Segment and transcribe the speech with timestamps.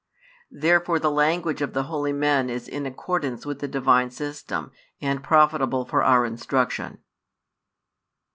[0.49, 5.23] Therefore the language of the holy men is in accordance with the Divine system and
[5.23, 7.03] profitable for our instruction.